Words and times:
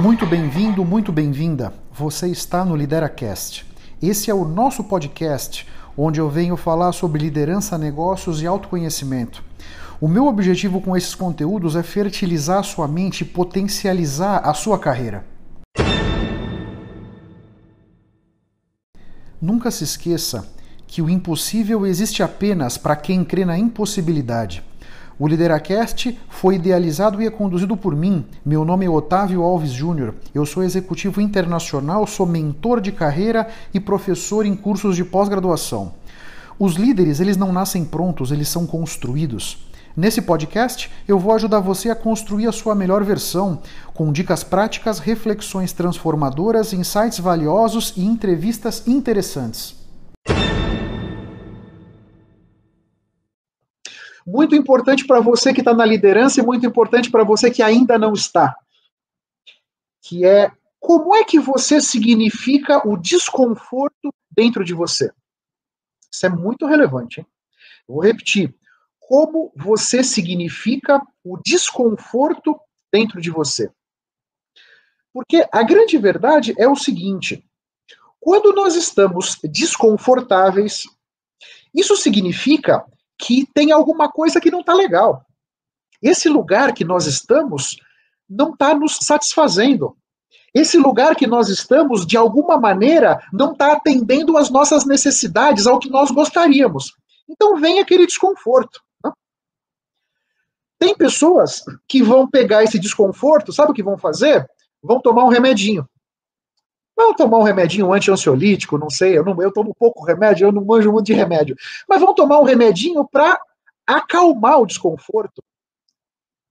Muito 0.00 0.24
bem-vindo, 0.24 0.82
muito 0.82 1.12
bem-vinda. 1.12 1.74
Você 1.92 2.26
está 2.28 2.64
no 2.64 2.74
LideraCast. 2.74 3.66
Esse 4.00 4.30
é 4.30 4.34
o 4.34 4.46
nosso 4.46 4.82
podcast 4.84 5.68
onde 5.94 6.18
eu 6.18 6.30
venho 6.30 6.56
falar 6.56 6.92
sobre 6.92 7.20
liderança, 7.20 7.76
negócios 7.76 8.40
e 8.40 8.46
autoconhecimento. 8.46 9.44
O 10.00 10.08
meu 10.08 10.26
objetivo 10.26 10.80
com 10.80 10.96
esses 10.96 11.14
conteúdos 11.14 11.76
é 11.76 11.82
fertilizar 11.82 12.60
a 12.60 12.62
sua 12.62 12.88
mente 12.88 13.20
e 13.20 13.24
potencializar 13.26 14.38
a 14.38 14.54
sua 14.54 14.78
carreira. 14.78 15.26
Nunca 19.38 19.70
se 19.70 19.84
esqueça 19.84 20.50
que 20.86 21.02
o 21.02 21.10
impossível 21.10 21.86
existe 21.86 22.22
apenas 22.22 22.78
para 22.78 22.96
quem 22.96 23.22
crê 23.22 23.44
na 23.44 23.58
impossibilidade. 23.58 24.64
O 25.20 25.28
Lideracast 25.28 26.18
foi 26.30 26.54
idealizado 26.54 27.20
e 27.20 27.26
é 27.26 27.30
conduzido 27.30 27.76
por 27.76 27.94
mim. 27.94 28.24
Meu 28.42 28.64
nome 28.64 28.86
é 28.86 28.88
Otávio 28.88 29.42
Alves 29.42 29.70
Júnior. 29.70 30.14
Eu 30.34 30.46
sou 30.46 30.62
executivo 30.62 31.20
internacional, 31.20 32.06
sou 32.06 32.24
mentor 32.24 32.80
de 32.80 32.90
carreira 32.90 33.46
e 33.74 33.78
professor 33.78 34.46
em 34.46 34.56
cursos 34.56 34.96
de 34.96 35.04
pós-graduação. 35.04 35.92
Os 36.58 36.76
líderes, 36.76 37.20
eles 37.20 37.36
não 37.36 37.52
nascem 37.52 37.84
prontos, 37.84 38.32
eles 38.32 38.48
são 38.48 38.66
construídos. 38.66 39.68
Nesse 39.94 40.22
podcast, 40.22 40.90
eu 41.06 41.18
vou 41.18 41.34
ajudar 41.34 41.60
você 41.60 41.90
a 41.90 41.94
construir 41.94 42.46
a 42.46 42.52
sua 42.52 42.74
melhor 42.74 43.04
versão, 43.04 43.58
com 43.92 44.10
dicas 44.10 44.42
práticas, 44.42 45.00
reflexões 45.00 45.74
transformadoras, 45.74 46.72
insights 46.72 47.18
valiosos 47.18 47.92
e 47.94 48.06
entrevistas 48.06 48.88
interessantes. 48.88 49.79
Muito 54.30 54.54
importante 54.54 55.06
para 55.06 55.20
você 55.20 55.52
que 55.52 55.60
está 55.60 55.74
na 55.74 55.84
liderança 55.84 56.40
e 56.40 56.44
muito 56.44 56.64
importante 56.64 57.10
para 57.10 57.24
você 57.24 57.50
que 57.50 57.62
ainda 57.62 57.98
não 57.98 58.12
está, 58.12 58.54
que 60.02 60.24
é 60.24 60.50
como 60.78 61.14
é 61.14 61.24
que 61.24 61.38
você 61.38 61.80
significa 61.80 62.86
o 62.88 62.96
desconforto 62.96 64.14
dentro 64.30 64.64
de 64.64 64.72
você. 64.72 65.10
Isso 66.12 66.26
é 66.26 66.28
muito 66.28 66.64
relevante. 66.66 67.20
Hein? 67.20 67.26
vou 67.86 68.00
repetir. 68.00 68.54
Como 68.98 69.52
você 69.56 70.04
significa 70.04 71.02
o 71.24 71.36
desconforto 71.36 72.58
dentro 72.92 73.20
de 73.20 73.30
você. 73.30 73.70
Porque 75.12 75.44
a 75.52 75.62
grande 75.64 75.98
verdade 75.98 76.54
é 76.56 76.68
o 76.68 76.76
seguinte: 76.76 77.44
quando 78.20 78.52
nós 78.52 78.76
estamos 78.76 79.36
desconfortáveis, 79.42 80.84
isso 81.74 81.96
significa 81.96 82.84
que 83.20 83.46
tem 83.54 83.70
alguma 83.70 84.10
coisa 84.10 84.40
que 84.40 84.50
não 84.50 84.60
está 84.60 84.72
legal. 84.72 85.24
Esse 86.02 86.28
lugar 86.28 86.72
que 86.72 86.84
nós 86.84 87.06
estamos 87.06 87.76
não 88.28 88.52
está 88.52 88.74
nos 88.74 88.96
satisfazendo. 89.02 89.96
Esse 90.54 90.78
lugar 90.78 91.14
que 91.14 91.26
nós 91.26 91.48
estamos, 91.48 92.06
de 92.06 92.16
alguma 92.16 92.58
maneira, 92.58 93.20
não 93.32 93.52
está 93.52 93.72
atendendo 93.72 94.36
às 94.36 94.50
nossas 94.50 94.84
necessidades, 94.84 95.66
ao 95.66 95.78
que 95.78 95.90
nós 95.90 96.10
gostaríamos. 96.10 96.92
Então 97.28 97.56
vem 97.56 97.78
aquele 97.78 98.06
desconforto. 98.06 98.80
Né? 99.04 99.12
Tem 100.78 100.96
pessoas 100.96 101.62
que 101.86 102.02
vão 102.02 102.28
pegar 102.28 102.64
esse 102.64 102.78
desconforto, 102.78 103.52
sabe 103.52 103.70
o 103.70 103.74
que 103.74 103.82
vão 103.82 103.98
fazer? 103.98 104.48
Vão 104.82 105.00
tomar 105.00 105.24
um 105.24 105.28
remedinho. 105.28 105.86
Vamos 107.00 107.16
tomar 107.16 107.38
um 107.38 107.42
remedinho 107.42 107.90
anti-ansiolítico, 107.90 108.76
não 108.76 108.90
sei, 108.90 109.16
eu, 109.16 109.24
não, 109.24 109.40
eu 109.42 109.50
tomo 109.50 109.74
pouco 109.74 110.04
remédio, 110.04 110.46
eu 110.46 110.52
não 110.52 110.62
manjo 110.62 110.92
muito 110.92 111.06
de 111.06 111.14
remédio. 111.14 111.56
Mas 111.88 111.98
vamos 111.98 112.14
tomar 112.14 112.38
um 112.38 112.44
remedinho 112.44 113.08
para 113.08 113.40
acalmar 113.86 114.60
o 114.60 114.66
desconforto. 114.66 115.42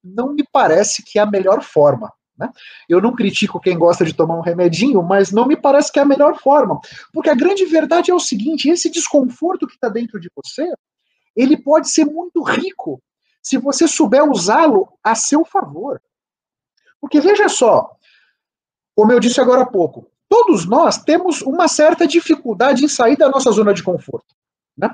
Não 0.04 0.34
me 0.34 0.44
parece 0.52 1.04
que 1.04 1.20
é 1.20 1.22
a 1.22 1.26
melhor 1.28 1.62
forma. 1.62 2.12
Né? 2.36 2.50
Eu 2.90 3.00
não 3.00 3.16
critico 3.16 3.60
quem 3.60 3.78
gosta 3.78 4.04
de 4.04 4.12
tomar 4.12 4.40
um 4.40 4.42
remedinho, 4.42 5.04
mas 5.04 5.32
não 5.32 5.46
me 5.46 5.56
parece 5.56 5.92
que 5.92 6.00
é 6.00 6.02
a 6.02 6.06
melhor 6.06 6.40
forma. 6.40 6.80
Porque 7.14 7.30
a 7.30 7.36
grande 7.36 7.66
verdade 7.66 8.10
é 8.10 8.16
o 8.16 8.20
seguinte: 8.20 8.70
esse 8.70 8.90
desconforto 8.90 9.68
que 9.68 9.76
está 9.76 9.88
dentro 9.88 10.20
de 10.20 10.32
você, 10.36 10.68
ele 11.36 11.62
pode 11.62 11.92
ser 11.92 12.06
muito 12.06 12.42
rico 12.42 13.00
se 13.40 13.56
você 13.60 13.88
souber 13.88 14.28
usá-lo 14.28 14.92
a 15.04 15.14
seu 15.14 15.46
favor. 15.46 16.02
Porque 17.00 17.22
veja 17.22 17.48
só, 17.48 17.92
como 18.96 19.12
eu 19.12 19.20
disse 19.20 19.40
agora 19.40 19.62
há 19.62 19.66
pouco, 19.66 20.10
todos 20.30 20.66
nós 20.66 21.00
temos 21.00 21.42
uma 21.42 21.68
certa 21.68 22.08
dificuldade 22.08 22.86
em 22.86 22.88
sair 22.88 23.18
da 23.18 23.28
nossa 23.28 23.52
zona 23.52 23.74
de 23.74 23.84
conforto. 23.84 24.36
Né? 24.78 24.94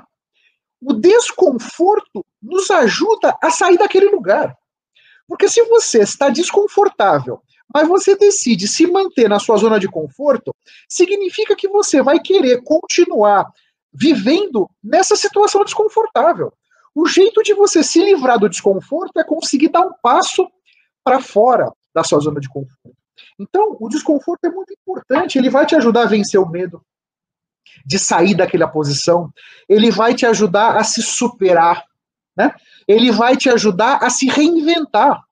O 0.80 0.94
desconforto 0.94 2.24
nos 2.42 2.70
ajuda 2.70 3.36
a 3.42 3.50
sair 3.50 3.76
daquele 3.76 4.08
lugar. 4.08 4.56
Porque 5.28 5.48
se 5.48 5.62
você 5.64 6.00
está 6.00 6.30
desconfortável, 6.30 7.40
mas 7.72 7.86
você 7.86 8.16
decide 8.16 8.66
se 8.66 8.86
manter 8.86 9.28
na 9.28 9.38
sua 9.38 9.56
zona 9.56 9.78
de 9.78 9.88
conforto, 9.88 10.54
significa 10.88 11.54
que 11.54 11.68
você 11.68 12.00
vai 12.00 12.20
querer 12.20 12.62
continuar 12.62 13.50
vivendo 13.92 14.70
nessa 14.82 15.16
situação 15.16 15.64
desconfortável. 15.64 16.52
O 16.94 17.06
jeito 17.06 17.42
de 17.42 17.52
você 17.52 17.82
se 17.82 18.02
livrar 18.02 18.38
do 18.38 18.48
desconforto 18.48 19.18
é 19.18 19.24
conseguir 19.24 19.68
dar 19.68 19.82
um 19.82 19.92
passo 20.00 20.48
para 21.04 21.20
fora 21.20 21.70
da 21.94 22.02
sua 22.02 22.20
zona 22.20 22.40
de 22.40 22.48
conforto. 22.48 22.96
Então, 23.38 23.76
o 23.80 23.88
desconforto 23.88 24.44
é 24.44 24.50
muito 24.50 24.72
importante, 24.72 25.38
ele 25.38 25.50
vai 25.50 25.66
te 25.66 25.74
ajudar 25.74 26.02
a 26.02 26.06
vencer 26.06 26.40
o 26.40 26.48
medo 26.48 26.82
de 27.84 27.98
sair 27.98 28.34
daquela 28.34 28.68
posição, 28.68 29.32
ele 29.68 29.90
vai 29.90 30.14
te 30.14 30.24
ajudar 30.26 30.76
a 30.76 30.84
se 30.84 31.02
superar, 31.02 31.84
né? 32.36 32.54
Ele 32.86 33.10
vai 33.10 33.36
te 33.36 33.48
ajudar 33.48 34.02
a 34.02 34.10
se 34.10 34.26
reinventar. 34.26 35.24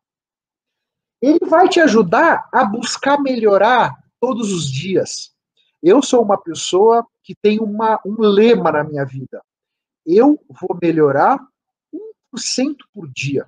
Ele 1.22 1.38
vai 1.46 1.68
te 1.68 1.80
ajudar 1.80 2.48
a 2.52 2.64
buscar 2.64 3.20
melhorar 3.20 3.96
todos 4.20 4.52
os 4.52 4.70
dias. 4.70 5.32
Eu 5.82 6.02
sou 6.02 6.22
uma 6.22 6.40
pessoa 6.40 7.06
que 7.22 7.34
tem 7.34 7.60
uma, 7.60 8.00
um 8.04 8.20
lema 8.20 8.72
na 8.72 8.84
minha 8.84 9.04
vida. 9.04 9.42
Eu 10.04 10.42
vou 10.48 10.78
melhorar 10.80 11.38
1% 12.34 12.76
por 12.92 13.08
dia. 13.08 13.46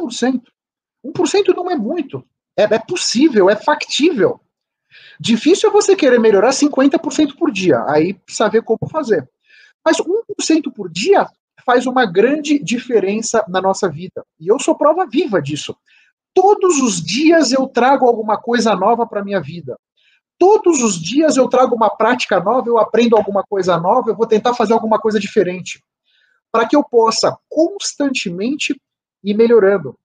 1%. 0.00 0.42
1% 1.04 1.54
não 1.54 1.70
é 1.70 1.76
muito. 1.76 2.26
É, 2.56 2.62
é 2.62 2.78
possível, 2.78 3.48
é 3.48 3.56
factível. 3.56 4.40
Difícil 5.18 5.70
é 5.70 5.72
você 5.72 5.96
querer 5.96 6.18
melhorar 6.18 6.50
50% 6.50 7.36
por 7.38 7.50
dia, 7.50 7.82
aí 7.88 8.14
precisa 8.14 8.48
ver 8.48 8.62
como 8.62 8.88
fazer. 8.90 9.28
Mas 9.84 9.96
1% 9.98 10.72
por 10.74 10.90
dia 10.90 11.26
faz 11.64 11.86
uma 11.86 12.04
grande 12.04 12.58
diferença 12.58 13.44
na 13.48 13.60
nossa 13.60 13.88
vida. 13.88 14.24
E 14.38 14.48
eu 14.48 14.58
sou 14.58 14.76
prova 14.76 15.06
viva 15.06 15.40
disso. 15.40 15.76
Todos 16.34 16.80
os 16.80 17.02
dias 17.02 17.52
eu 17.52 17.66
trago 17.66 18.06
alguma 18.06 18.36
coisa 18.36 18.74
nova 18.74 19.06
para 19.06 19.24
minha 19.24 19.40
vida. 19.40 19.76
Todos 20.38 20.82
os 20.82 21.00
dias 21.00 21.36
eu 21.36 21.48
trago 21.48 21.74
uma 21.76 21.90
prática 21.90 22.40
nova, 22.40 22.68
eu 22.68 22.78
aprendo 22.78 23.16
alguma 23.16 23.44
coisa 23.44 23.78
nova, 23.78 24.10
eu 24.10 24.16
vou 24.16 24.26
tentar 24.26 24.54
fazer 24.54 24.72
alguma 24.72 24.98
coisa 24.98 25.20
diferente. 25.20 25.82
Para 26.50 26.66
que 26.66 26.74
eu 26.74 26.82
possa 26.82 27.36
constantemente 27.48 28.74
ir 29.22 29.34
melhorando. 29.34 29.96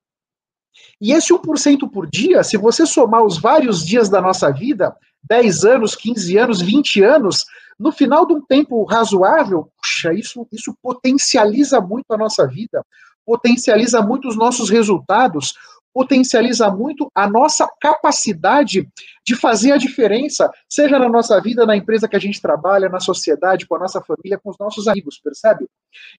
E 1.00 1.12
esse 1.12 1.34
1% 1.34 1.90
por 1.92 2.10
dia, 2.10 2.44
se 2.44 2.58
você 2.58 2.86
somar 2.86 3.24
os 3.24 3.38
vários 3.38 3.86
dias 3.86 4.10
da 4.10 4.22
nossa 4.22 4.52
vida, 4.52 4.96
10 5.24 5.66
anos, 5.66 5.96
15 5.96 6.38
anos, 6.38 6.62
20 6.62 7.04
anos, 7.04 7.46
no 7.80 7.92
final 7.92 8.26
de 8.26 8.34
um 8.34 8.42
tempo 8.42 8.84
razoável, 8.86 9.72
puxa, 9.78 10.14
isso, 10.14 10.48
isso 10.52 10.76
potencializa 10.82 11.80
muito 11.80 12.12
a 12.12 12.18
nossa 12.18 12.48
vida, 12.48 12.84
potencializa 13.26 14.02
muito 14.02 14.28
os 14.28 14.36
nossos 14.36 14.70
resultados, 14.70 15.54
potencializa 15.94 16.70
muito 16.70 17.12
a 17.14 17.28
nossa 17.28 17.68
capacidade 17.82 18.88
de 19.26 19.36
fazer 19.36 19.72
a 19.72 19.78
diferença, 19.78 20.50
seja 20.70 20.98
na 21.00 21.09
nossa 21.09 21.42
vida, 21.42 21.66
na 21.66 21.76
empresa 21.76 22.08
que 22.08 22.16
a 22.16 22.20
gente 22.20 22.42
trabalha, 22.42 22.88
na 22.88 23.00
sociedade, 23.00 23.66
com 23.68 23.76
a 23.76 23.80
nossa 23.80 24.02
família, 24.02 24.40
com 24.42 24.50
os 24.50 24.58
nossos 24.59 24.88
amigos, 24.88 25.20
percebe? 25.20 25.68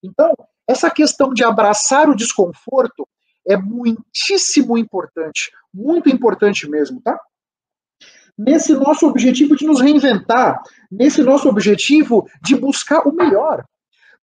Então, 0.03 0.35
essa 0.67 0.91
questão 0.91 1.33
de 1.33 1.45
abraçar 1.45 2.09
o 2.09 2.17
desconforto 2.17 3.08
é 3.49 3.57
muitíssimo 3.57 4.77
importante, 4.77 5.51
muito 5.73 6.11
importante 6.11 6.69
mesmo, 6.69 7.01
tá? 7.01 7.19
Nesse 8.37 8.75
nosso 8.75 9.07
objetivo 9.09 9.57
de 9.57 9.67
nos 9.67 9.81
reinventar, 9.81 10.63
nesse 10.91 11.23
nosso 11.23 11.49
objetivo 11.49 12.29
de 12.43 12.55
buscar 12.55 13.09
o 13.09 13.13
melhor. 13.13 13.65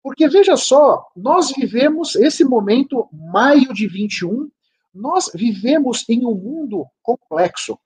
Porque 0.02 0.30
veja 0.30 0.56
só, 0.56 1.04
nós 1.16 1.52
vivemos 1.52 2.16
esse 2.16 2.46
momento, 2.46 3.10
maio 3.12 3.74
de 3.74 3.88
21, 3.88 4.50
nós 4.94 5.30
vivemos 5.34 6.08
em 6.08 6.24
um 6.26 6.36
mundo 6.36 6.86
complexo. 7.02 7.78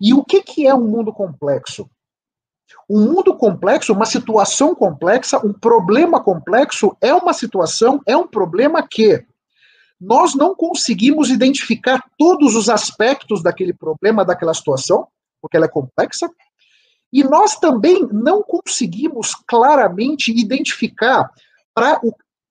E 0.00 0.14
o 0.14 0.24
que, 0.24 0.42
que 0.42 0.66
é 0.66 0.74
um 0.74 0.88
mundo 0.88 1.12
complexo? 1.12 1.88
Um 2.88 3.12
mundo 3.12 3.36
complexo, 3.36 3.92
uma 3.92 4.06
situação 4.06 4.74
complexa, 4.74 5.44
um 5.44 5.52
problema 5.52 6.22
complexo 6.22 6.96
é 7.00 7.12
uma 7.14 7.32
situação, 7.32 8.00
é 8.06 8.16
um 8.16 8.26
problema 8.26 8.86
que 8.86 9.24
nós 10.00 10.34
não 10.34 10.54
conseguimos 10.54 11.30
identificar 11.30 12.02
todos 12.18 12.54
os 12.54 12.68
aspectos 12.68 13.42
daquele 13.42 13.72
problema, 13.72 14.24
daquela 14.24 14.52
situação, 14.54 15.06
porque 15.40 15.56
ela 15.56 15.66
é 15.66 15.70
complexa, 15.70 16.30
e 17.12 17.24
nós 17.24 17.56
também 17.56 18.06
não 18.12 18.42
conseguimos 18.42 19.34
claramente 19.46 20.32
identificar 20.32 21.30
para 21.74 22.00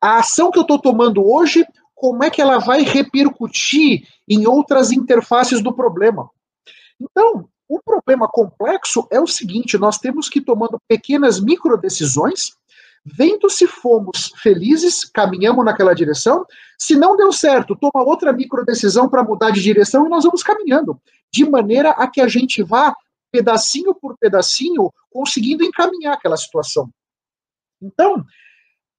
a 0.02 0.20
ação 0.20 0.50
que 0.50 0.58
eu 0.58 0.64
estou 0.64 0.80
tomando 0.80 1.24
hoje, 1.26 1.66
como 1.94 2.24
é 2.24 2.30
que 2.30 2.42
ela 2.42 2.58
vai 2.58 2.82
repercutir 2.82 4.08
em 4.28 4.48
outras 4.48 4.92
interfaces 4.92 5.62
do 5.62 5.74
problema. 5.74 6.30
Então, 7.00 7.48
o 7.68 7.80
problema 7.82 8.28
complexo 8.28 9.08
é 9.12 9.20
o 9.20 9.28
seguinte: 9.28 9.78
nós 9.78 9.98
temos 9.98 10.30
que 10.30 10.40
ir 10.40 10.44
tomando 10.44 10.80
pequenas 10.88 11.40
micro 11.40 11.78
decisões, 11.78 12.56
vendo 13.06 13.50
se 13.50 13.68
fomos 13.68 14.32
felizes, 14.42 15.06
caminhamos 15.06 15.64
naquela 15.64 15.94
direção. 15.94 16.46
Se 16.78 16.96
não 16.96 17.16
deu 17.16 17.32
certo, 17.32 17.76
toma 17.76 18.04
outra 18.04 18.34
micro 18.34 18.66
decisão 18.66 19.08
para 19.08 19.24
mudar 19.24 19.52
de 19.52 19.62
direção 19.62 20.06
e 20.06 20.10
nós 20.10 20.24
vamos 20.24 20.42
caminhando, 20.42 21.00
de 21.32 21.48
maneira 21.48 21.92
a 21.92 22.08
que 22.08 22.20
a 22.20 22.28
gente 22.28 22.64
vá 22.64 22.96
pedacinho 23.32 23.94
por 23.94 24.18
pedacinho 24.18 24.92
conseguindo 25.12 25.64
encaminhar 25.64 26.16
aquela 26.16 26.36
situação. 26.36 26.90
Então, 27.82 28.26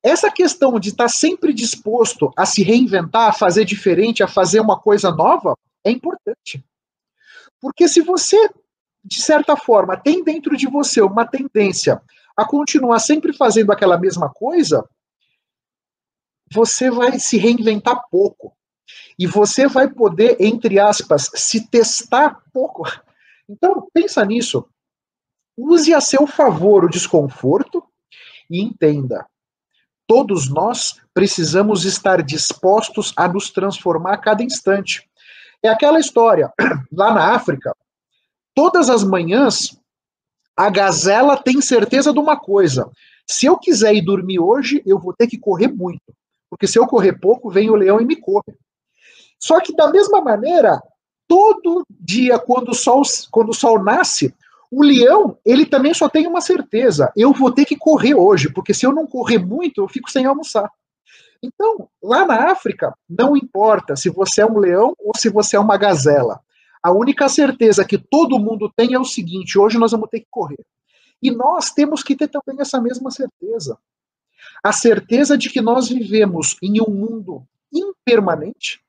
essa 0.02 0.30
questão 0.30 0.78
de 0.78 0.90
estar 0.90 1.08
sempre 1.08 1.52
disposto 1.52 2.30
a 2.36 2.46
se 2.46 2.62
reinventar, 2.62 3.30
a 3.30 3.32
fazer 3.32 3.64
diferente, 3.64 4.22
a 4.22 4.28
fazer 4.28 4.60
uma 4.60 4.78
coisa 4.78 5.10
nova, 5.10 5.56
é 5.84 5.90
importante. 5.90 6.64
Porque 7.60 7.88
se 7.88 8.02
você, 8.02 8.50
de 9.04 9.20
certa 9.20 9.56
forma, 9.56 9.96
tem 9.96 10.22
dentro 10.22 10.56
de 10.56 10.68
você 10.68 11.00
uma 11.00 11.26
tendência 11.26 12.00
a 12.36 12.44
continuar 12.44 12.98
sempre 12.98 13.32
fazendo 13.32 13.72
aquela 13.72 13.98
mesma 13.98 14.28
coisa, 14.28 14.86
você 16.52 16.90
vai 16.90 17.18
se 17.18 17.38
reinventar 17.38 18.08
pouco. 18.10 18.56
E 19.18 19.26
você 19.26 19.66
vai 19.66 19.88
poder, 19.88 20.36
entre 20.38 20.78
aspas, 20.78 21.30
se 21.34 21.68
testar 21.68 22.42
pouco. 22.52 22.84
Então, 23.48 23.88
pensa 23.92 24.24
nisso. 24.24 24.68
Use 25.56 25.92
a 25.94 26.00
seu 26.00 26.26
favor 26.26 26.84
o 26.84 26.90
desconforto 26.90 27.82
e 28.50 28.60
entenda. 28.60 29.26
Todos 30.06 30.48
nós 30.48 31.00
precisamos 31.12 31.84
estar 31.84 32.22
dispostos 32.22 33.12
a 33.16 33.26
nos 33.26 33.50
transformar 33.50 34.14
a 34.14 34.18
cada 34.18 34.44
instante. 34.44 35.08
É 35.62 35.68
aquela 35.68 35.98
história, 35.98 36.52
lá 36.92 37.12
na 37.12 37.34
África, 37.34 37.74
todas 38.54 38.88
as 38.88 39.02
manhãs, 39.02 39.80
a 40.56 40.70
gazela 40.70 41.36
tem 41.36 41.60
certeza 41.60 42.12
de 42.12 42.18
uma 42.18 42.38
coisa: 42.38 42.90
se 43.26 43.46
eu 43.46 43.58
quiser 43.58 43.94
ir 43.94 44.02
dormir 44.02 44.40
hoje, 44.40 44.82
eu 44.86 44.98
vou 44.98 45.12
ter 45.12 45.26
que 45.26 45.38
correr 45.38 45.68
muito. 45.68 46.14
Porque 46.48 46.66
se 46.66 46.78
eu 46.78 46.86
correr 46.86 47.20
pouco, 47.20 47.50
vem 47.50 47.68
o 47.68 47.74
leão 47.74 48.00
e 48.00 48.04
me 48.04 48.16
come. 48.16 48.56
Só 49.38 49.60
que, 49.60 49.74
da 49.74 49.90
mesma 49.90 50.20
maneira, 50.20 50.80
todo 51.28 51.84
dia, 51.90 52.38
quando 52.38 52.70
o 52.70 52.74
sol, 52.74 53.02
quando 53.30 53.50
o 53.50 53.54
sol 53.54 53.82
nasce, 53.82 54.34
o 54.70 54.82
leão, 54.82 55.36
ele 55.44 55.66
também 55.66 55.92
só 55.92 56.08
tem 56.08 56.26
uma 56.26 56.40
certeza: 56.40 57.12
eu 57.16 57.32
vou 57.32 57.52
ter 57.52 57.64
que 57.64 57.76
correr 57.76 58.14
hoje, 58.14 58.50
porque 58.52 58.72
se 58.72 58.86
eu 58.86 58.92
não 58.92 59.06
correr 59.06 59.38
muito, 59.38 59.82
eu 59.82 59.88
fico 59.88 60.10
sem 60.10 60.24
almoçar. 60.24 60.70
Então, 61.42 61.88
lá 62.02 62.24
na 62.24 62.50
África, 62.50 62.94
não 63.08 63.36
importa 63.36 63.94
se 63.94 64.08
você 64.08 64.40
é 64.40 64.46
um 64.46 64.58
leão 64.58 64.94
ou 64.98 65.12
se 65.16 65.28
você 65.28 65.56
é 65.56 65.60
uma 65.60 65.76
gazela. 65.76 66.40
A 66.82 66.92
única 66.92 67.28
certeza 67.28 67.84
que 67.84 67.98
todo 67.98 68.38
mundo 68.38 68.72
tem 68.74 68.94
é 68.94 68.98
o 68.98 69.04
seguinte: 69.04 69.58
hoje 69.58 69.78
nós 69.78 69.92
vamos 69.92 70.08
ter 70.10 70.20
que 70.20 70.28
correr. 70.30 70.64
E 71.22 71.30
nós 71.30 71.70
temos 71.70 72.02
que 72.02 72.14
ter 72.14 72.28
também 72.28 72.60
essa 72.60 72.80
mesma 72.80 73.10
certeza. 73.10 73.78
A 74.62 74.72
certeza 74.72 75.36
de 75.36 75.50
que 75.50 75.60
nós 75.60 75.88
vivemos 75.88 76.56
em 76.62 76.80
um 76.80 76.90
mundo 76.90 77.42
impermanente, 77.72 78.80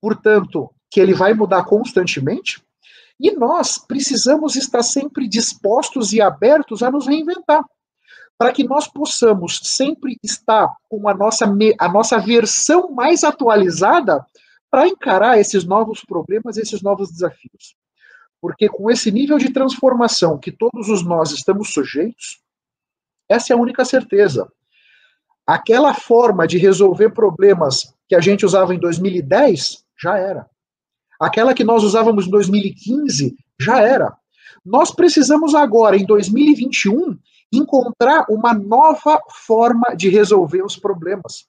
portanto, 0.00 0.70
que 0.90 1.00
ele 1.00 1.14
vai 1.14 1.34
mudar 1.34 1.64
constantemente, 1.64 2.62
e 3.18 3.30
nós 3.32 3.78
precisamos 3.78 4.56
estar 4.56 4.82
sempre 4.82 5.28
dispostos 5.28 6.12
e 6.12 6.20
abertos 6.20 6.82
a 6.82 6.90
nos 6.90 7.06
reinventar 7.06 7.64
para 8.36 8.52
que 8.52 8.64
nós 8.64 8.88
possamos 8.88 9.60
sempre 9.62 10.18
estar 10.22 10.68
com 10.88 11.08
a 11.08 11.14
nossa, 11.14 11.46
a 11.78 11.88
nossa 11.88 12.18
versão 12.18 12.90
mais 12.90 13.22
atualizada 13.22 14.24
para 14.74 14.88
encarar 14.88 15.38
esses 15.38 15.62
novos 15.62 16.04
problemas, 16.04 16.56
esses 16.56 16.82
novos 16.82 17.08
desafios. 17.08 17.76
Porque 18.40 18.68
com 18.68 18.90
esse 18.90 19.08
nível 19.12 19.38
de 19.38 19.52
transformação 19.52 20.36
que 20.36 20.50
todos 20.50 20.88
os 20.88 21.04
nós 21.04 21.30
estamos 21.30 21.72
sujeitos, 21.72 22.40
essa 23.28 23.52
é 23.52 23.56
a 23.56 23.56
única 23.56 23.84
certeza. 23.84 24.50
Aquela 25.46 25.94
forma 25.94 26.44
de 26.44 26.58
resolver 26.58 27.10
problemas 27.10 27.94
que 28.08 28.16
a 28.16 28.20
gente 28.20 28.44
usava 28.44 28.74
em 28.74 28.80
2010 28.80 29.84
já 29.96 30.18
era. 30.18 30.50
Aquela 31.20 31.54
que 31.54 31.62
nós 31.62 31.84
usávamos 31.84 32.26
em 32.26 32.30
2015 32.30 33.36
já 33.60 33.80
era. 33.80 34.12
Nós 34.66 34.90
precisamos 34.90 35.54
agora, 35.54 35.96
em 35.96 36.04
2021, 36.04 37.16
encontrar 37.52 38.26
uma 38.28 38.52
nova 38.52 39.20
forma 39.46 39.94
de 39.96 40.08
resolver 40.08 40.64
os 40.64 40.76
problemas. 40.76 41.46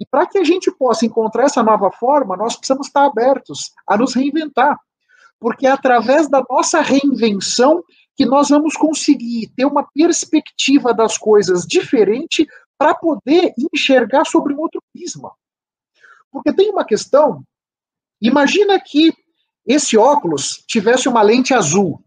E 0.00 0.06
para 0.06 0.26
que 0.26 0.38
a 0.38 0.44
gente 0.44 0.70
possa 0.72 1.04
encontrar 1.04 1.44
essa 1.44 1.62
nova 1.62 1.92
forma, 1.92 2.34
nós 2.34 2.56
precisamos 2.56 2.86
estar 2.86 3.04
abertos 3.04 3.70
a 3.86 3.98
nos 3.98 4.14
reinventar. 4.14 4.80
Porque 5.38 5.66
é 5.66 5.70
através 5.70 6.28
da 6.28 6.42
nossa 6.48 6.80
reinvenção 6.80 7.84
que 8.16 8.24
nós 8.24 8.48
vamos 8.48 8.76
conseguir 8.76 9.52
ter 9.54 9.66
uma 9.66 9.86
perspectiva 9.94 10.94
das 10.94 11.18
coisas 11.18 11.66
diferente 11.66 12.46
para 12.78 12.94
poder 12.94 13.52
enxergar 13.72 14.24
sobre 14.24 14.54
um 14.54 14.60
outro 14.60 14.82
prisma. 14.92 15.32
Porque 16.32 16.52
tem 16.52 16.70
uma 16.70 16.84
questão, 16.84 17.44
imagina 18.22 18.80
que 18.80 19.12
esse 19.66 19.98
óculos 19.98 20.64
tivesse 20.66 21.08
uma 21.08 21.22
lente 21.22 21.52
azul. 21.52 22.02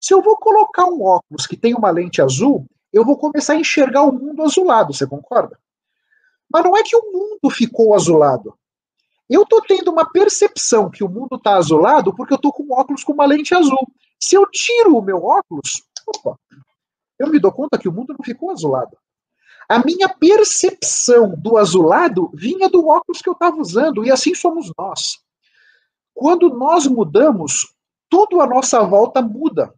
Se 0.00 0.14
eu 0.14 0.22
vou 0.22 0.36
colocar 0.36 0.86
um 0.86 1.02
óculos 1.02 1.46
que 1.46 1.56
tem 1.56 1.74
uma 1.74 1.90
lente 1.90 2.22
azul, 2.22 2.66
eu 2.92 3.04
vou 3.04 3.16
começar 3.18 3.54
a 3.54 3.56
enxergar 3.56 4.02
o 4.02 4.12
mundo 4.12 4.42
azulado, 4.42 4.94
você 4.94 5.06
concorda? 5.06 5.58
Mas 6.52 6.64
não 6.64 6.76
é 6.76 6.82
que 6.82 6.96
o 6.96 7.12
mundo 7.12 7.50
ficou 7.50 7.94
azulado. 7.94 8.54
Eu 9.28 9.42
estou 9.42 9.62
tendo 9.62 9.92
uma 9.92 10.10
percepção 10.10 10.90
que 10.90 11.04
o 11.04 11.08
mundo 11.08 11.36
está 11.36 11.56
azulado 11.56 12.14
porque 12.14 12.32
eu 12.32 12.36
estou 12.36 12.52
com 12.52 12.72
óculos 12.72 13.04
com 13.04 13.12
uma 13.12 13.26
lente 13.26 13.54
azul. 13.54 13.86
Se 14.18 14.34
eu 14.34 14.44
tiro 14.50 14.96
o 14.96 15.02
meu 15.02 15.24
óculos, 15.24 15.84
opa, 16.06 16.36
eu 17.18 17.28
me 17.28 17.38
dou 17.38 17.52
conta 17.52 17.78
que 17.78 17.88
o 17.88 17.92
mundo 17.92 18.14
não 18.18 18.24
ficou 18.24 18.50
azulado. 18.50 18.96
A 19.68 19.78
minha 19.78 20.08
percepção 20.08 21.36
do 21.38 21.56
azulado 21.56 22.28
vinha 22.34 22.68
do 22.68 22.88
óculos 22.88 23.22
que 23.22 23.28
eu 23.28 23.34
estava 23.34 23.56
usando, 23.56 24.04
e 24.04 24.10
assim 24.10 24.34
somos 24.34 24.72
nós. 24.76 25.20
Quando 26.12 26.50
nós 26.50 26.88
mudamos, 26.88 27.72
tudo 28.08 28.40
à 28.40 28.46
nossa 28.48 28.82
volta 28.82 29.22
muda 29.22 29.72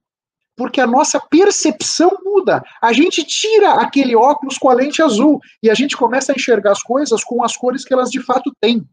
porque 0.57 0.81
a 0.81 0.87
nossa 0.87 1.21
percepção 1.21 2.11
muda. 2.23 2.63
A 2.81 2.93
gente 2.93 3.25
tira 3.25 3.75
aquele 3.75 4.15
óculos 4.15 4.59
com 4.59 4.69
a 4.69 4.75
lente 4.75 5.03
azul 5.03 5.41
e 5.63 5.71
a 5.71 5.75
gente 5.75 5.97
começa 5.97 6.33
a 6.33 6.35
enxergar 6.35 6.73
as 6.73 6.83
coisas 6.83 7.25
com 7.25 7.43
as 7.43 7.57
cores 7.57 7.85
que 7.85 7.93
elas 7.93 8.11
de 8.11 8.23
fato 8.23 8.55
têm. 8.61 8.87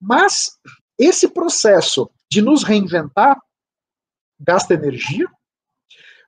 Mas 0.00 0.58
esse 0.98 1.28
processo 1.28 2.10
de 2.30 2.42
nos 2.42 2.62
reinventar 2.62 3.40
gasta 4.38 4.74
energia. 4.74 5.26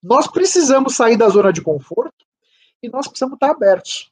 Nós 0.02 0.26
precisamos 0.26 0.94
sair 0.94 1.16
da 1.16 1.28
zona 1.28 1.52
de 1.52 1.62
conforto 1.62 2.24
e 2.82 2.88
nós 2.88 3.08
precisamos 3.08 3.34
estar 3.34 3.50
abertos. 3.50 4.10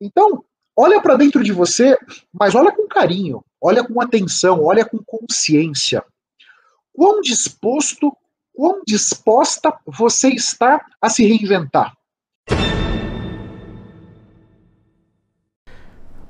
Então, 0.00 0.44
olha 0.76 1.00
para 1.00 1.16
dentro 1.16 1.42
de 1.42 1.52
você, 1.52 1.98
mas 2.32 2.54
olha 2.54 2.72
com 2.72 2.86
carinho, 2.86 3.44
olha 3.60 3.84
com 3.84 4.00
atenção, 4.00 4.62
olha 4.62 4.84
com 4.84 4.98
consciência. 5.04 6.04
Quão 6.92 7.20
disposto 7.20 8.16
quão 8.54 8.82
disposta 8.86 9.72
você 9.86 10.28
está 10.28 10.84
a 11.00 11.08
se 11.08 11.24
reinventar. 11.24 11.92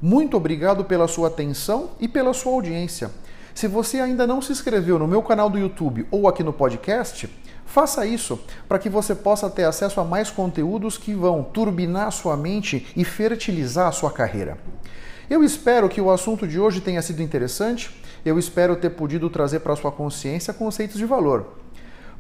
Muito 0.01 0.37
obrigado 0.37 0.85
pela 0.85 1.07
sua 1.07 1.29
atenção 1.29 1.91
e 2.01 2.09
pela 2.09 2.35
sua 2.35 2.53
audiência. 2.53 3.11
Se 3.55 3.69
você 3.69 4.01
ainda 4.01 4.27
não 4.27 4.43
se 4.43 4.51
inscreveu 4.51 4.99
no 4.99 5.07
meu 5.07 5.23
canal 5.23 5.49
do 5.49 5.59
YouTube 5.59 6.07
ou 6.11 6.27
aqui 6.27 6.43
no 6.43 6.53
podcast, 6.53 7.29
faça 7.65 8.05
isso 8.05 8.41
para 8.67 8.79
que 8.79 8.89
você 8.89 9.15
possa 9.15 9.49
ter 9.49 9.65
acesso 9.65 10.01
a 10.01 10.05
mais 10.05 10.31
conteúdos 10.31 10.99
que 10.99 11.15
vão 11.15 11.45
turbinar 11.45 12.11
sua 12.11 12.37
mente 12.37 12.87
e 12.97 13.05
fertilizar 13.05 13.87
a 13.87 13.93
sua 13.93 14.11
carreira. 14.11 14.59
Eu 15.31 15.45
espero 15.45 15.89
que 15.89 16.01
o 16.01 16.11
assunto 16.11 16.49
de 16.49 16.59
hoje 16.59 16.81
tenha 16.81 17.01
sido 17.01 17.23
interessante. 17.23 17.91
Eu 18.25 18.39
espero 18.39 18.75
ter 18.75 18.91
podido 18.91 19.31
trazer 19.31 19.61
para 19.61 19.77
sua 19.77 19.93
consciência 19.93 20.53
conceitos 20.53 20.97
de 20.97 21.05
valor. 21.05 21.62